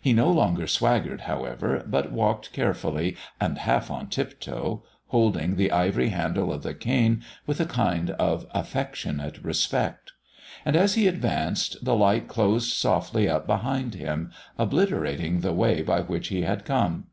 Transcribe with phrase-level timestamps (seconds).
[0.00, 6.08] He no longer swaggered, however, but walked carefully, and half on tiptoe, holding the ivory
[6.08, 10.12] handle of the cane with a kind of affectionate respect.
[10.64, 16.00] And as he advanced, the light closed softly up behind him, obliterating the way by
[16.00, 17.08] which he had come.